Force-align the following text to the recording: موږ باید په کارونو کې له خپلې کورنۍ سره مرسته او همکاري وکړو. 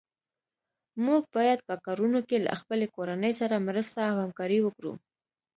موږ 1.05 1.21
باید 1.35 1.59
په 1.67 1.75
کارونو 1.85 2.19
کې 2.27 2.37
له 2.45 2.53
خپلې 2.61 2.85
کورنۍ 2.95 3.33
سره 3.41 3.65
مرسته 3.67 3.99
او 4.11 4.15
همکاري 4.25 4.59
وکړو. 4.63 4.93